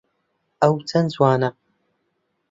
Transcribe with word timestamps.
ئەو 0.61 0.75
چەند 0.89 1.09
جوانە! 1.15 1.49